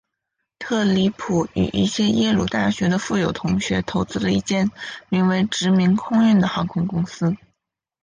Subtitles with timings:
[0.57, 4.71] 特里普与一些耶鲁大学的富有同学投资了一间
[5.09, 7.35] 名为殖民空运的航空公司。